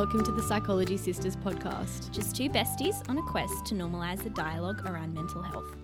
[0.00, 2.10] welcome to the Psychology Sisters podcast.
[2.10, 5.76] Just two besties on a quest to normalise the dialogue around mental health.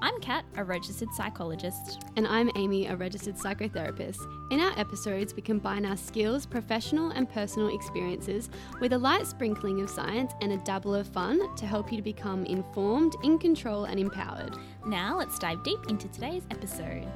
[0.00, 2.02] I'm Kat, a registered psychologist.
[2.16, 4.20] And I'm Aimee, a registered psychotherapist.
[4.50, 8.48] In our episodes, we combine our skills, professional and personal experiences
[8.80, 12.02] with a light sprinkling of science and a dabble of fun to help you to
[12.02, 14.56] become informed, in control, and empowered.
[14.86, 17.06] Now, let's dive deep into today's episode.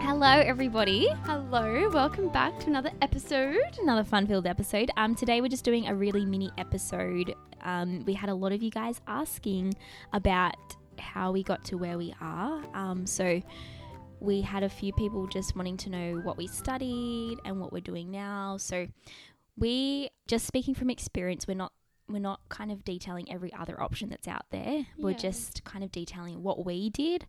[0.00, 1.08] Hello, everybody.
[1.24, 3.58] Hello, welcome back to another episode.
[3.82, 4.90] Another fun filled episode.
[4.96, 7.34] Um, today, we're just doing a really mini episode.
[7.62, 9.74] Um, we had a lot of you guys asking
[10.12, 10.54] about
[10.98, 12.62] how we got to where we are.
[12.74, 13.42] Um, so
[14.20, 17.80] we had a few people just wanting to know what we studied and what we're
[17.80, 18.56] doing now.
[18.56, 18.86] So
[19.56, 21.72] we just speaking from experience, we're not
[22.08, 24.86] we're not kind of detailing every other option that's out there.
[24.98, 27.26] We're just kind of detailing what we did.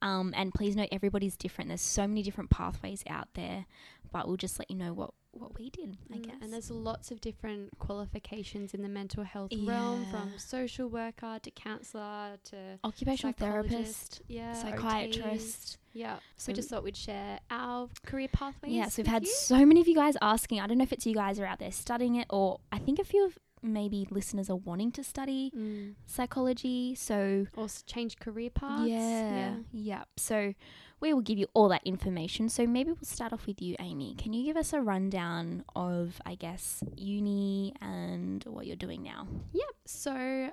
[0.00, 1.68] Um, and please note everybody's different.
[1.68, 3.66] There's so many different pathways out there,
[4.10, 5.96] but we'll just let you know what what we did.
[6.12, 6.34] I Mm, guess.
[6.42, 11.50] And there's lots of different qualifications in the mental health realm, from social worker to
[11.50, 15.78] counsellor to occupational therapist, yeah, psychiatrist.
[15.78, 15.78] OTs.
[15.94, 16.16] Yeah.
[16.16, 18.72] So So- we just thought we'd share our career pathways.
[18.74, 19.32] Yes, we've with had you.
[19.32, 20.60] so many of you guys asking.
[20.60, 22.98] I don't know if it's you guys are out there studying it, or I think
[22.98, 25.94] a few of maybe listeners are wanting to study Mm.
[26.06, 26.94] psychology.
[26.94, 28.88] So or change career paths.
[28.88, 30.04] yeah, yeah.
[30.16, 30.54] So
[31.00, 32.48] we will give you all that information.
[32.48, 34.14] So maybe we'll start off with you, Aimee.
[34.16, 39.26] Can you give us a rundown of, I guess, uni and what you're doing now?
[39.52, 39.74] Yep.
[39.86, 40.50] So,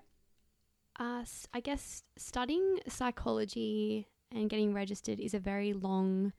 [1.00, 6.34] uh, I guess studying psychology and getting registered is a very long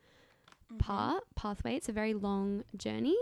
[0.79, 1.77] part pathway.
[1.77, 3.17] It's a very long journey.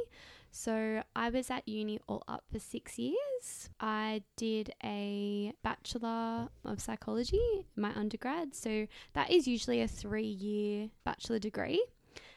[0.50, 3.68] So I was at uni all up for six years.
[3.80, 8.54] I did a bachelor of psychology, my undergrad.
[8.54, 11.84] So that is usually a three year bachelor degree.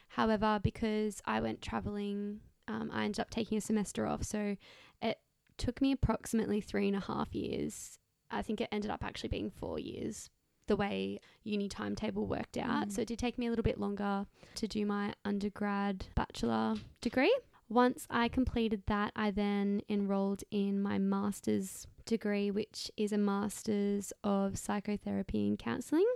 [0.08, 4.24] However, because I went traveling, um, I ended up taking a semester off.
[4.24, 4.56] So
[5.00, 5.18] it
[5.56, 7.98] took me approximately three and a half years.
[8.30, 10.28] I think it ended up actually being four years
[10.66, 12.88] the way uni timetable worked out.
[12.88, 12.92] Mm.
[12.92, 17.34] So it did take me a little bit longer to do my undergrad bachelor degree.
[17.68, 24.12] Once I completed that, I then enrolled in my master's degree, which is a master's
[24.22, 26.06] of psychotherapy and counseling.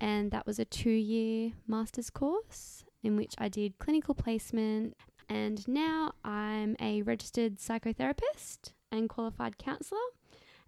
[0.00, 4.96] And that was a two year master's course in which I did clinical placement.
[5.28, 9.98] And now I'm a registered psychotherapist and qualified counselor,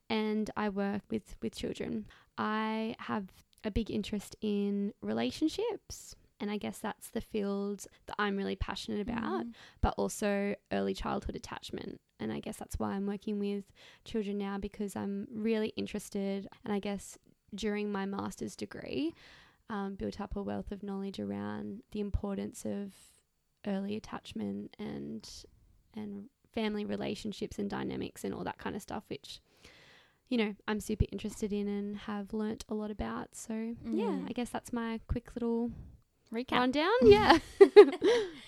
[0.09, 2.07] and I work with, with children.
[2.39, 3.27] I have
[3.65, 9.01] a big interest in relationships, and I guess that's the field that I'm really passionate
[9.01, 9.55] about Mm.
[9.81, 12.01] but also early childhood attachment.
[12.21, 13.65] And I guess that's why I'm working with
[14.05, 16.49] children now because I'm really interested.
[16.65, 17.19] And I guess
[17.55, 19.15] during my master's degree,
[19.69, 22.93] um, built up a wealth of knowledge around the importance of
[23.67, 25.29] early attachment and
[25.95, 29.41] and family relationships and dynamics and all that kind of stuff, which
[30.29, 33.35] you know I'm super interested in and have learnt a lot about.
[33.37, 33.53] So
[33.85, 34.29] yeah, Mm.
[34.29, 35.71] I guess that's my quick little
[36.33, 36.53] Recap.
[36.59, 36.91] rundown.
[37.03, 37.39] Yeah.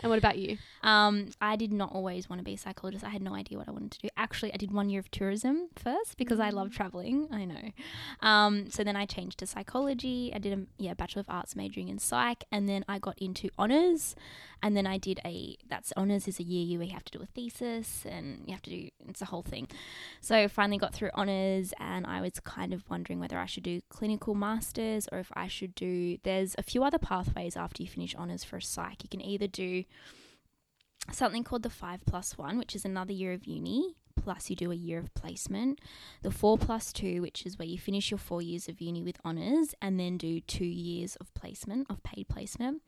[0.00, 0.59] and what about you?
[0.83, 3.05] Um, I did not always want to be a psychologist.
[3.05, 4.09] I had no idea what I wanted to do.
[4.16, 6.72] Actually, I did one year of tourism first because I love Mm.
[6.75, 7.28] traveling.
[7.33, 7.71] I know.
[8.21, 10.33] Um, so then I changed to psychology.
[10.34, 13.49] I did a yeah bachelor of arts majoring in psych, and then I got into
[13.59, 14.15] honors,
[14.62, 17.22] and then I did a that's honors is a year where you have to do
[17.22, 19.69] a thesis and you have to do it's a whole thing.
[20.21, 23.81] So finally got through honors, and I was kind of wondering whether I should do
[23.88, 26.19] clinical masters or if I should do.
[26.22, 29.03] There's a few other pathways after you finish honors for a psych.
[29.03, 29.84] You can either do
[31.12, 34.71] something called the five plus one, which is another year of uni, plus you do
[34.71, 35.81] a year of placement.
[36.23, 39.19] The four plus two, which is where you finish your four years of uni with
[39.25, 42.83] honours and then do two years of placement, of paid placement.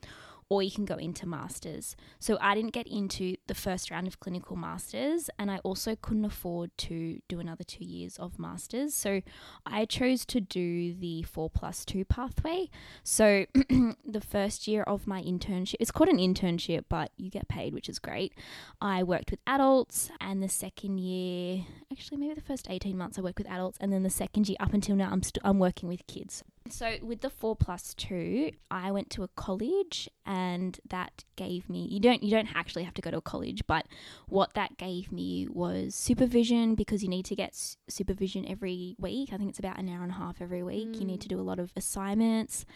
[0.51, 1.95] Or you can go into masters.
[2.19, 6.25] So I didn't get into the first round of clinical masters, and I also couldn't
[6.25, 8.93] afford to do another two years of masters.
[8.93, 9.23] So
[9.65, 12.69] I chose to do the four plus two pathway.
[13.05, 17.73] So the first year of my internship, it's called an internship, but you get paid,
[17.73, 18.35] which is great.
[18.81, 23.23] I worked with adults, and the second year, actually maybe the first eighteen months, I
[23.23, 26.05] worked with adults, and then the second year up until now, I'm I'm working with
[26.09, 26.43] kids.
[26.69, 31.89] So with the four plus two, I went to a college, and that gave me
[31.91, 33.87] you don't you don't actually have to go to a college, but
[34.29, 39.33] what that gave me was supervision because you need to get s- supervision every week.
[39.33, 41.01] I think it's about an hour and a half every week.
[41.01, 41.23] You need Mm.
[41.23, 42.67] to do a lot of assignments.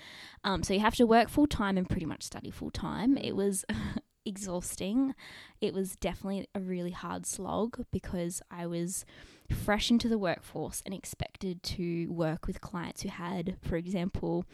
[0.42, 3.18] Um, so you have to work full time and pretty much study full time.
[3.18, 3.64] It was
[4.24, 5.14] exhausting.
[5.60, 9.04] It was definitely a really hard slog because I was
[9.50, 14.44] fresh into the workforce and expected to work with clients who had, for example,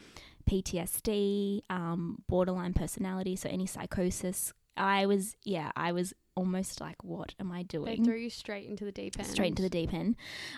[0.49, 4.53] PTSD, um, borderline personality, so any psychosis.
[4.77, 8.03] I was, yeah, I was almost like, what am I doing?
[8.03, 9.29] They threw you straight into the deep end.
[9.29, 10.17] straight into the deep end.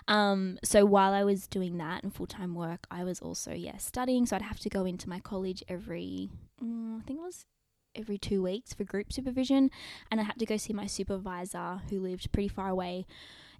[0.08, 3.78] Um, so while I was doing that and full time work, I was also yeah
[3.78, 4.26] studying.
[4.26, 6.30] So I'd have to go into my college every,
[6.62, 7.46] mm, I think it was
[7.94, 9.70] every two weeks for group supervision,
[10.10, 13.06] and I had to go see my supervisor who lived pretty far away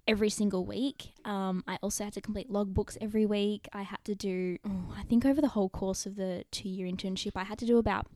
[0.07, 1.13] every single week.
[1.23, 3.69] Um, I also had to complete logbooks every week.
[3.71, 6.87] I had to do, oh, I think over the whole course of the two year
[6.87, 8.07] internship, I had to do about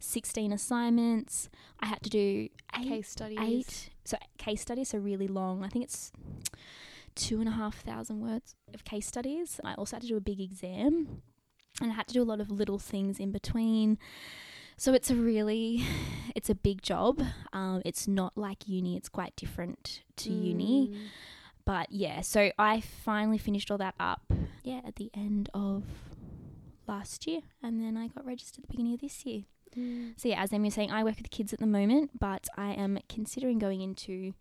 [0.00, 1.48] 16 assignments.
[1.78, 3.38] I had to do eight Case studies.
[3.40, 6.12] eight so case studies are really long i think it's
[7.16, 10.20] two and a half thousand words of case studies i also had to do a
[10.20, 11.22] big exam
[11.80, 13.98] and i had to do a lot of little things in between
[14.76, 15.82] so it's a really
[16.36, 17.20] it's a big job
[17.52, 20.96] um, it's not like uni it's quite different to uni Mm.
[21.66, 24.22] But yeah so i finally finished all that up
[24.64, 25.82] yeah at the end of
[26.86, 29.42] last year and then i got registered at the beginning of this year
[29.76, 30.18] Mm.
[30.18, 32.70] so yeah, as Aimee was saying, I work with kids at the moment, but I
[32.72, 34.32] am considering going into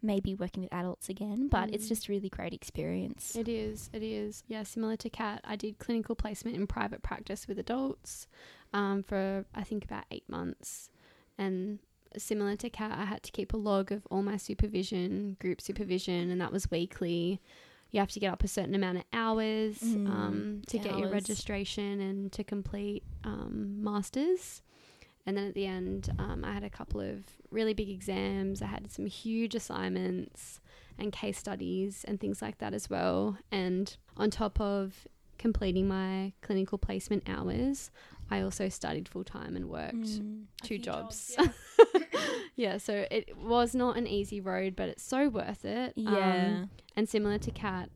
[0.00, 1.48] maybe working with adults again.
[1.48, 1.88] But it's Mm.
[1.88, 3.36] just a really great experience.
[3.36, 3.90] It is.
[3.92, 4.44] It is.
[4.46, 8.28] Yeah, similar to Kat, I did clinical placement in private practice with adults
[8.72, 10.88] um, for I think about eight months,
[11.36, 11.80] and
[12.22, 16.30] similar to Kat, I had to keep a log of all my supervision, group supervision,
[16.30, 17.40] and that was weekly.
[17.90, 21.08] You have to get up a certain amount of hours Mm, um, to get your
[21.08, 24.62] registration and to complete um, masters.
[25.26, 28.62] And then at the end, um, I had a couple of really big exams.
[28.62, 30.60] I had some huge assignments
[30.98, 33.36] and case studies and things like that as well.
[33.52, 35.06] And on top of
[35.38, 37.90] completing my clinical placement hours,
[38.30, 41.36] I also studied full time and worked Mm, two few jobs.
[41.38, 41.48] yeah.
[42.58, 45.94] yeah, so it was not an easy road, but it's so worth it.
[45.96, 46.64] Um, yeah.
[46.96, 47.88] and similar to Kat,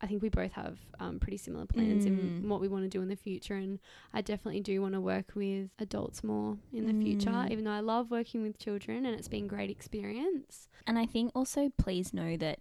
[0.00, 2.48] I think we both have um, pretty similar plans in Mm.
[2.48, 3.54] what we want to do in the future.
[3.54, 3.78] And
[4.12, 7.50] I definitely do want to work with adults more in the future, Mm.
[7.50, 10.68] even though I love working with children and it's been great experience.
[10.86, 12.58] and I think also please know that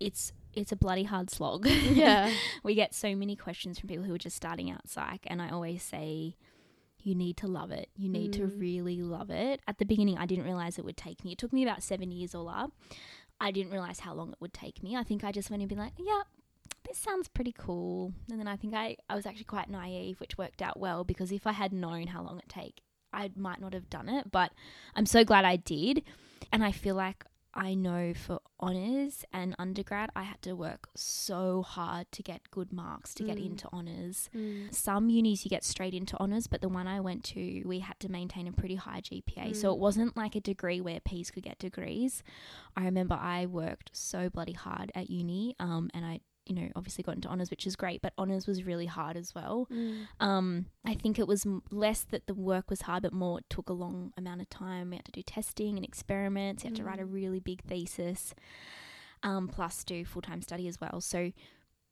[0.00, 1.66] it's it's a bloody hard slog.
[1.66, 2.32] Yeah.
[2.62, 5.50] we get so many questions from people who are just starting out psych, and I
[5.50, 6.36] always say.
[7.06, 7.88] You need to love it.
[7.96, 8.60] You need to Mm.
[8.60, 9.60] really love it.
[9.68, 11.30] At the beginning, I didn't realize it would take me.
[11.32, 12.72] It took me about seven years all up.
[13.40, 14.96] I didn't realize how long it would take me.
[14.96, 16.22] I think I just went and be like, yeah,
[16.84, 18.12] this sounds pretty cool.
[18.28, 21.30] And then I think I, I was actually quite naive, which worked out well because
[21.30, 22.80] if I had known how long it take,
[23.12, 24.32] I might not have done it.
[24.32, 24.50] But
[24.96, 26.02] I'm so glad I did.
[26.50, 27.24] And I feel like
[27.56, 32.72] I know for honours and undergrad, I had to work so hard to get good
[32.72, 33.46] marks to get Mm.
[33.46, 34.28] into honours.
[34.34, 34.74] Mm.
[34.74, 37.98] Some unis you get straight into honours, but the one I went to, we had
[38.00, 39.54] to maintain a pretty high GPA.
[39.54, 39.74] So Mm.
[39.74, 42.22] it wasn't like a degree where P's could get degrees.
[42.76, 47.02] I remember I worked so bloody hard at uni, um, and I, you know, obviously
[47.02, 49.66] got into honours, which is great, but honours was really hard as well.
[49.72, 50.06] Mm.
[50.20, 53.46] Um, I think it was m- less that the work was hard, but more it
[53.50, 54.90] took a long amount of time.
[54.90, 56.62] We had to do testing and experiments.
[56.64, 57.12] You had to write a Mm.
[57.12, 58.34] really big thesis,
[59.22, 61.00] um, plus do full time study as well.
[61.00, 61.32] So,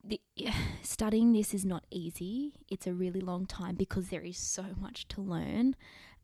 [0.03, 0.21] the,
[0.83, 2.55] studying this is not easy.
[2.69, 5.75] It's a really long time because there is so much to learn.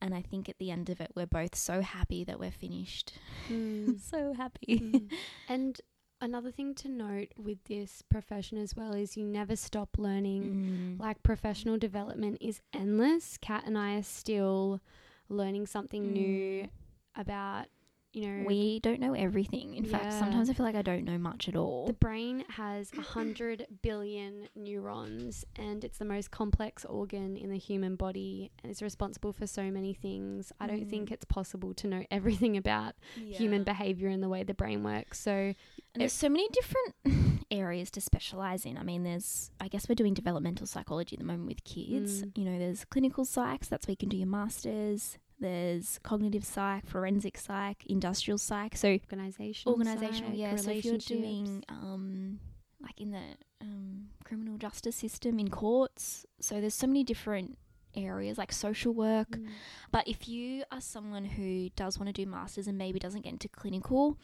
[0.03, 3.13] And I think at the end of it, we're both so happy that we're finished.
[3.51, 4.01] Mm.
[4.11, 4.79] so happy.
[4.81, 5.13] Mm.
[5.49, 5.81] and
[6.21, 10.97] another thing to note with this profession as well is you never stop learning.
[10.99, 11.01] Mm.
[11.01, 13.39] Like professional development is endless.
[13.39, 14.81] Kat and I are still
[15.29, 16.69] learning something new Mm.
[17.17, 17.67] about,
[18.13, 19.75] you know, We don't know everything.
[19.75, 21.87] In fact, sometimes I feel like I don't know much at all.
[21.87, 27.59] the brain has a hundred billion neurons and it's the most complex organ in the
[27.59, 30.53] human body and it's responsible for so many things.
[30.61, 31.13] I don't think Mm.
[31.13, 35.21] it's possible to know everything about human behavior and the way the brain works.
[35.21, 35.55] So And
[35.95, 38.77] there's so many different areas to specialize in.
[38.79, 42.23] I mean, there's, I guess we're doing developmental psychology at the moment with kids.
[42.23, 42.39] Mm.
[42.39, 45.19] You know, there's clinical psych, so that's where you can do your master's.
[45.41, 48.77] There's cognitive psych, forensic psych, industrial psych.
[48.77, 50.57] So, organizational, organizational, psych, yeah.
[50.57, 52.41] So, if you're doing, um,
[52.83, 53.23] like in the
[53.63, 57.57] um, criminal justice system in courts, so there's so many different
[57.95, 59.31] areas like social work.
[59.31, 59.49] Mm.
[59.91, 63.33] But if you are someone who does want to do masters and maybe doesn't get
[63.33, 64.19] into clinical,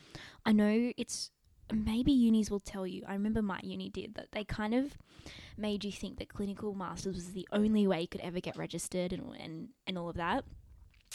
[0.45, 1.31] I know it's
[1.73, 3.03] maybe unis will tell you.
[3.07, 4.97] I remember my uni did that they kind of
[5.57, 9.13] made you think that clinical masters was the only way you could ever get registered
[9.13, 10.45] and and, and all of that.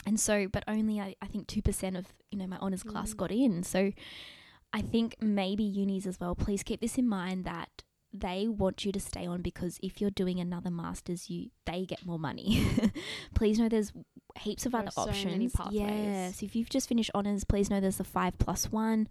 [0.05, 3.13] And so, but only I, I think two percent of you know my honors class
[3.13, 3.17] Mm.
[3.17, 3.63] got in.
[3.63, 3.91] So,
[4.73, 6.33] I think maybe unis as well.
[6.35, 7.83] Please keep this in mind that
[8.13, 12.05] they want you to stay on because if you're doing another masters, you they get
[12.05, 12.61] more money.
[13.35, 13.93] please know there's
[14.39, 15.25] heaps of There other so options.
[15.71, 19.07] Yes, if you've just finished honors, please know there's the five plus one,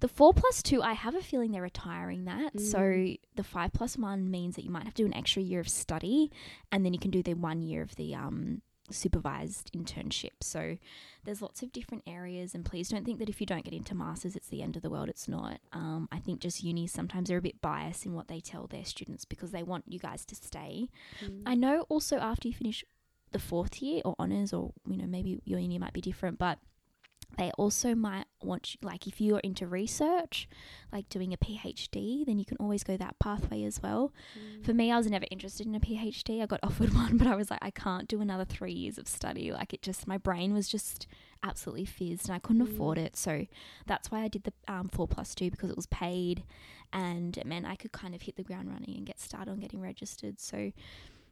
[0.00, 0.80] the four plus two.
[0.82, 2.58] I have a feeling they're retiring that.
[2.60, 3.18] So Mm.
[3.36, 5.68] the five plus one means that you might have to do an extra year of
[5.68, 6.30] study,
[6.72, 10.42] and then you can do the one year of the um supervised internship.
[10.42, 10.76] So
[11.24, 13.94] there's lots of different areas, and please don't think that if you don't get into
[13.94, 15.08] masters, it's the end of the world.
[15.08, 15.60] It's not.
[15.72, 18.84] Um, I think just unis sometimes are a bit biased in what they tell their
[18.84, 20.88] students because they want you guys to stay.
[21.24, 21.42] Mm.
[21.46, 22.84] I know also after you finish
[23.32, 26.58] the fourth year or honors, or you know maybe your uni might be different, but
[27.38, 30.48] they also might want you, like if you're into research,
[30.92, 34.12] like doing a PhD, then you can always go that pathway as well.
[34.38, 34.64] Mm.
[34.64, 36.42] For me, I was never interested in a PhD.
[36.42, 39.08] I got offered one, but I was like, I can't do another three years of
[39.08, 39.52] study.
[39.52, 41.06] Like it just, my brain was just
[41.42, 42.74] absolutely fizzed, and I couldn't Mm.
[42.74, 43.16] afford it.
[43.16, 43.46] So
[43.86, 46.42] that's why I did the um, four plus two because it was paid,
[46.92, 49.60] and it meant I could kind of hit the ground running and get started on
[49.60, 50.40] getting registered.
[50.40, 50.72] So,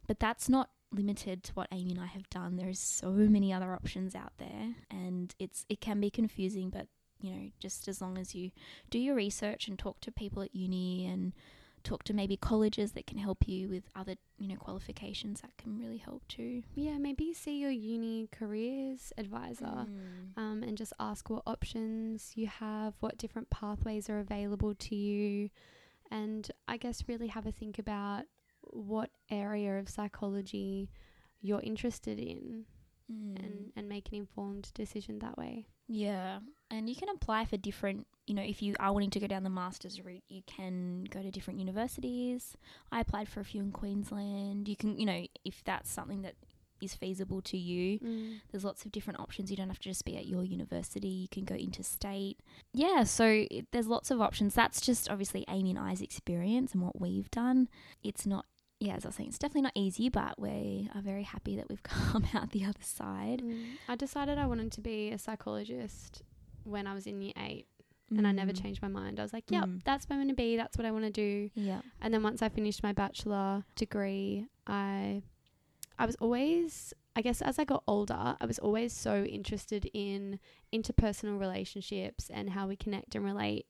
[0.07, 2.57] but that's not limited to what Amy and I have done.
[2.57, 6.87] There's so many other options out there, and it's it can be confusing, but
[7.21, 8.50] you know, just as long as you
[8.90, 11.33] do your research and talk to people at uni and
[11.85, 15.78] talk to maybe colleges that can help you with other you know qualifications that can
[15.78, 16.62] really help too.
[16.75, 19.64] yeah, maybe see your uni careers advisor.
[19.64, 19.88] Mm.
[20.37, 25.50] um, and just ask what options you have, what different pathways are available to you,
[26.11, 28.25] and I guess really have a think about
[28.73, 30.91] what area of psychology
[31.41, 32.65] you're interested in
[33.11, 33.43] Mm.
[33.43, 35.67] and, and make an informed decision that way.
[35.87, 38.07] Yeah, and you can apply for different.
[38.27, 41.23] You know, if you are wanting to go down the masters route, you can go
[41.23, 42.55] to different universities.
[42.93, 44.69] I applied for a few in Queensland.
[44.69, 46.35] You can, you know, if that's something that
[46.83, 47.99] is feasible to you,
[48.51, 49.51] there's lots of different options.
[49.51, 51.09] You don't have to just be at your university.
[51.09, 52.39] You can go interstate.
[52.75, 54.55] Yeah, so it, there's lots of options.
[54.55, 57.69] That's just obviously Aimee and I's experience and what we've done.
[58.03, 58.45] It's not,
[58.81, 61.69] yeah, as I was saying, it's definitely not easy, but we are very happy that
[61.69, 63.43] we've come out the other side.
[63.45, 63.65] Mm.
[63.89, 66.23] I decided I wanted to be a psychologist
[66.65, 67.67] when I was in year eight,
[68.11, 68.63] and I never Mm.
[68.63, 69.19] changed my mind.
[69.19, 69.83] I was like, yep, Mm.
[69.85, 70.57] that's what I'm going to be.
[70.57, 71.51] That's what I want to do.
[71.55, 71.81] Yeah.
[72.01, 75.23] And then once I finished my bachelor degree, I
[75.99, 80.39] I was always I guess as I got older, I was always so interested in
[80.73, 83.67] interpersonal relationships and how we connect and relate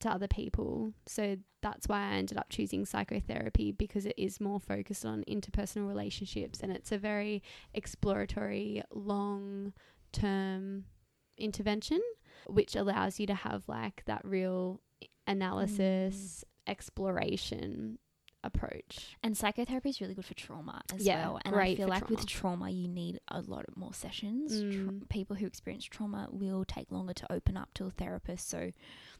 [0.00, 0.92] to other people.
[1.06, 5.88] So that's why I ended up choosing psychotherapy because it is more focused on interpersonal
[5.88, 7.42] relationships and it's a very
[7.74, 9.72] exploratory, long
[10.12, 10.84] term
[11.36, 12.00] intervention
[12.46, 14.80] which allows you to have like that real
[15.26, 16.70] analysis, mm.
[16.70, 17.98] exploration
[18.44, 19.16] approach.
[19.22, 21.40] And psychotherapy is really good for trauma as Yeah, well.
[21.44, 22.56] And I feel like with trauma.
[22.66, 24.52] trauma, you need a lot of more sessions.
[24.60, 25.08] Tra- Mm.
[25.08, 28.48] people who experience trauma will take longer to open up to a therapist.
[28.48, 28.72] So,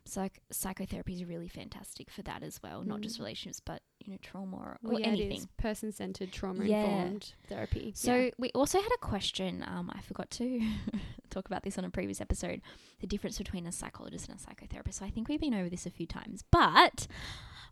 [0.04, 2.82] psych- psychotherapy is really fantastic for that as well.
[2.82, 3.20] Not just Mm.
[3.20, 5.38] relationships, but you know, trauma or, Well, or yeah, anything.
[5.38, 6.82] is person centered, trauma Yeah.
[6.84, 7.92] informed therapy.
[7.94, 8.30] So Yeah.
[8.38, 9.62] we also had a question.
[9.66, 10.60] Um, I forgot to
[11.30, 12.62] talk about this on a previous episode.
[13.00, 14.94] The difference between a psychologist and a psychotherapist.
[14.94, 17.06] So I think we've been over this a few times, but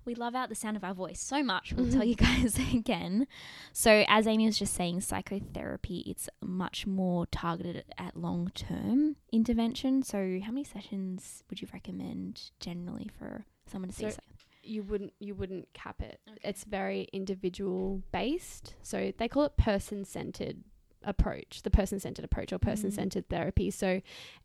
[0.05, 1.73] we love out the sound of our voice so much.
[1.73, 2.09] We'll tell Mhm.
[2.09, 2.15] you
[2.55, 3.27] guys again.
[3.73, 10.03] So as Aimee was just saying, psychotherapy it's much more targeted at long term intervention.
[10.03, 14.11] So how many sessions would you recommend generally for someone to see?
[14.11, 14.21] So-
[14.67, 16.21] you wouldn't you wouldn't cap it.
[16.29, 16.39] Okay.
[16.49, 18.75] It's very individual based.
[18.83, 20.59] So they call it person centered
[21.05, 23.71] approach, the person centered approach or person centered therapy.
[23.71, 24.01] So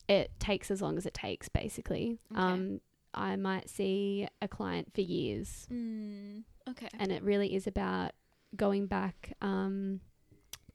[0.08, 2.18] it takes as long as it takes basically.
[2.32, 2.42] Okay.
[2.42, 2.82] Um
[3.13, 6.88] I might see a client for years Mm, okay.
[6.98, 8.12] and it really is about
[8.56, 10.00] going back um,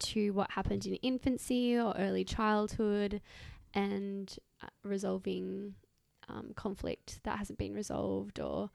[0.00, 3.22] to what happened in infancy or early childhood
[3.72, 5.74] and uh, resolving
[6.28, 8.68] um, conflict that hasn't been resolved or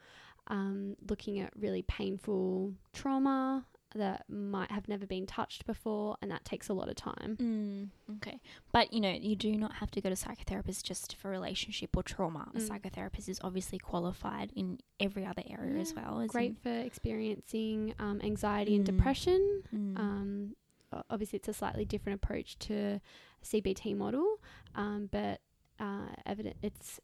[0.47, 6.45] um, looking at really painful trauma that might have never been touched before and that
[6.45, 8.39] takes a lot of time Mm, okay.
[8.71, 12.01] But, you know, you do not have to go to psychotherapist just for relationship or
[12.03, 12.49] trauma.
[12.55, 12.69] A Mm.
[12.69, 16.25] psychotherapist is obviously qualified in every other area as well.
[16.27, 18.95] great for experiencing um, anxiety and Mm.
[18.97, 19.99] depression Mm.
[19.99, 20.55] Um,
[21.09, 23.01] obviously, it's a slightly different approach to
[23.43, 24.37] CBT model,
[24.75, 25.41] um, but
[25.79, 26.99] uh, evident it's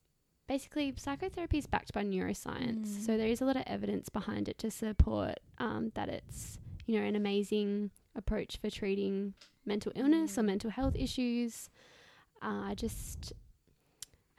[0.47, 3.05] basically psychotherapy is backed by neuroscience, Mm.
[3.05, 6.97] so there is a lot of evidence behind it to support um, that it's you
[6.99, 9.33] know an amazing approach for treating
[9.65, 10.45] mental illness or Mm.
[10.45, 11.69] mental health issues.
[12.41, 13.33] Uh, I just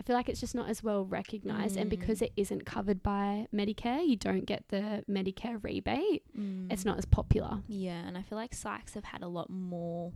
[0.01, 2.27] I feel like it's just not as well recognized, and because Mm.
[2.27, 6.23] it isn't covered by Medicare, you don't get the Medicare rebate.
[6.71, 6.87] It's Mm.
[6.87, 7.63] not as popular.
[7.69, 10.13] Yeah, and I feel like psychs have had a lot more.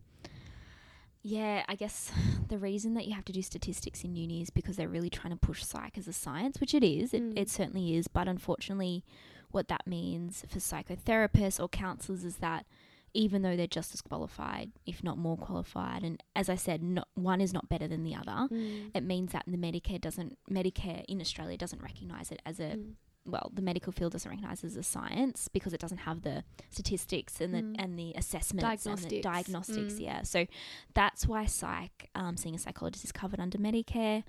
[1.22, 2.10] Yeah, I guess
[2.48, 5.32] the reason that you have to do statistics in uni is because they're really trying
[5.32, 7.14] to push psych as a science, which it is.
[7.14, 7.38] It, Mm.
[7.38, 8.08] it certainly is.
[8.08, 9.04] But unfortunately,
[9.50, 12.66] what that means for psychotherapists or counselors is that
[13.14, 17.08] even though they're just as qualified, if not more qualified, and as I said, not,
[17.14, 18.90] one is not better than the other, Mm.
[18.94, 22.94] it means that the Medicare doesn't Medicare in Australia doesn't recognize it as a Mm.
[23.24, 27.40] Well, the medical field doesn't recognize as a science because it doesn't have the statistics
[27.40, 27.76] and the Mm.
[27.78, 29.22] and the assessments and the Diagnostics.
[29.22, 29.94] diagnostics.
[29.94, 30.00] Mm.
[30.00, 30.46] Yeah, so
[30.94, 34.24] that's why psych, um, seeing a psychologist is covered under Medicare.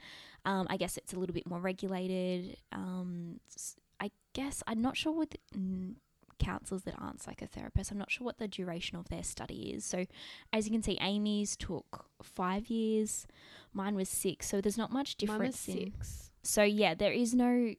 [0.46, 2.58] Um, I guess it's a little bit more regulated.
[2.72, 3.40] Um,
[4.00, 5.36] I guess I'm not sure with
[6.40, 7.92] counselors that aren't psychotherapists.
[7.92, 9.86] I'm not sure what the duration of their study is.
[9.86, 10.06] So,
[10.52, 13.26] as you can see, Aimee's took five years.
[13.74, 14.48] Mine was six.
[14.50, 16.32] So there's not much Mine was difference in six.
[16.44, 17.74] so yeah, there is no.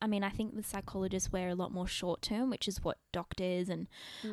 [0.00, 2.98] I mean, I think the psychologists wear a lot more short term, which is what
[3.12, 3.86] doctors and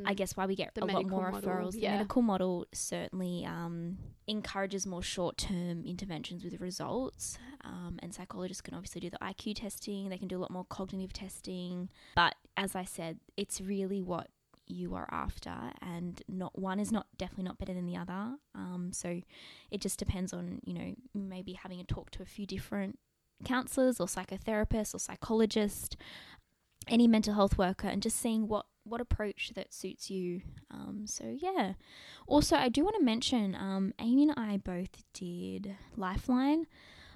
[0.05, 0.17] I Mm.
[0.17, 1.71] guess why we get The a lot more model, referrals.
[1.71, 7.37] The medical model certainly um, encourages more short term interventions with results.
[7.63, 10.65] Um, and psychologists can obviously do the IQ testing, they can do a lot more
[10.65, 11.89] cognitive testing.
[12.15, 14.27] But as I said, it's really what
[14.67, 18.35] you are after, and not one is not definitely not better than the other.
[18.55, 19.21] Um, so
[19.71, 22.97] it just depends on, you know, maybe having a talk to a few different
[23.43, 25.95] counselors or psychotherapists or psychologists,
[26.87, 30.41] any mental health worker, and just seeing what what approach that suits you.
[30.69, 31.73] Um, so yeah.
[32.27, 36.67] Also, I do want to mention, um, Aimee and I both did Lifeline.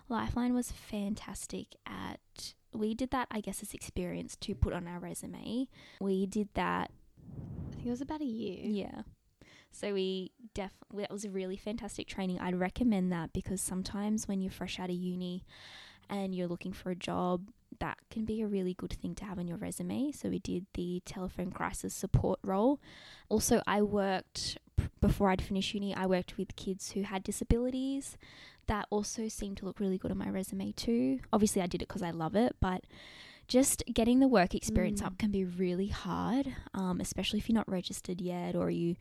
[0.09, 2.53] Lifeline was fantastic at.
[2.73, 5.67] We did that, I guess, as experience to put on our resume.
[5.99, 6.91] We did that
[7.69, 8.59] I think it was about a year.
[8.63, 9.01] yeah.
[9.71, 12.39] So we definitely that was a really fantastic training.
[12.39, 15.43] I'd recommend that because sometimes when you're fresh out of uni
[16.09, 17.49] and you're looking for a job,
[17.79, 20.11] that can be a really good thing to have on your resume.
[20.11, 22.79] So we did the telephone crisis support role.
[23.29, 24.57] Also, I worked
[25.01, 25.93] before I'd finished uni.
[25.95, 28.17] I worked with kids who had disabilities.
[28.67, 31.19] That also seemed to look really good on my resume too.
[31.31, 32.85] Obviously, I did it because I love it, but
[33.47, 35.05] just getting the work experience Mm.
[35.05, 38.95] up can be really hard, um, especially if you're not registered yet or you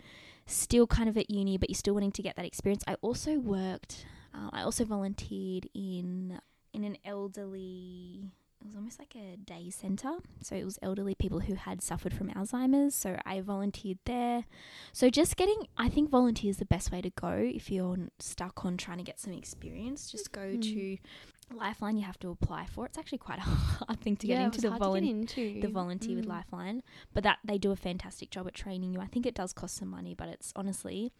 [0.47, 2.85] still kind of at uni, but you're still wanting to get that experience.
[2.87, 6.41] I also worked, uh, I also volunteered in
[6.77, 8.31] in an elderly.
[8.61, 10.15] It was almost like a day centre.
[10.43, 12.95] So it was elderly people who had suffered from Alzheimer's.
[12.95, 14.45] So I volunteered there.
[14.93, 18.65] So just getting, I think volunteer is the best way to go if you're stuck
[18.65, 20.11] on trying to get some experience.
[20.11, 20.63] Just go Mm.
[20.63, 21.97] to Lifeline.
[21.99, 22.87] You have to apply for.
[22.87, 25.37] It's actually quite a hard thing to get yeah, it into the hard volunteer to
[25.37, 25.61] get into.
[25.67, 26.31] the volunteer with Mm.
[26.31, 26.83] Lifeline.
[27.15, 29.01] But that they do a fantastic job at training you.
[29.01, 31.13] I think it does cost some money, but it's honestly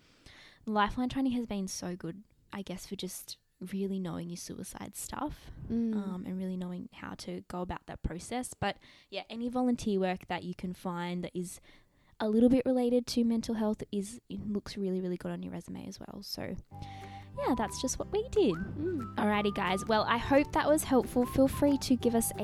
[0.65, 3.37] Lifeline training has been so good, I guess, for just
[3.73, 5.95] really knowing your suicide stuff Mm.
[5.97, 8.55] um, and really knowing how to go about that process.
[8.59, 8.77] But
[9.11, 11.61] yeah, any volunteer work that you can find that is
[12.21, 15.53] a little bit related to mental health is it looks really really good on your
[15.53, 16.23] resume as well.
[16.23, 16.55] So
[17.47, 18.55] yeah, that's just what we did.
[18.55, 19.15] Mm.
[19.17, 19.85] Alrighty, guys.
[19.87, 21.27] Well, I hope that was helpful.
[21.27, 22.43] Feel free to give us a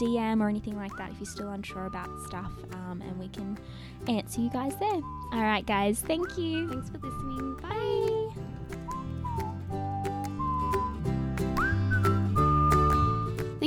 [0.00, 3.58] DM or anything like that if you're still unsure about stuff, um, and we can
[4.06, 5.00] answer you guys there.
[5.32, 6.00] All right, guys.
[6.00, 6.68] Thank you.
[6.68, 7.56] Thanks for listening.
[7.56, 7.68] Bye.
[7.68, 7.87] Bye.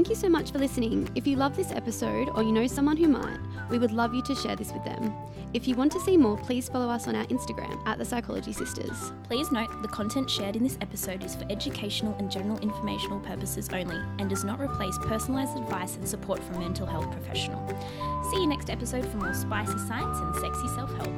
[0.02, 1.08] Thank you so much for listening.
[1.14, 3.38] If you love this episode or you know someone who might,
[3.70, 5.14] we would love you to share this with them.
[5.54, 8.52] If you want to see more, please follow us on our Instagram at the Psychology
[8.52, 9.14] Sisters.
[9.26, 13.70] Please note the content shared in this episode is for educational and general informational purposes
[13.72, 17.64] only and does not replace personalised advice and support from mental health professional.
[18.32, 21.14] See you next episode for more spicy science and sexy self help.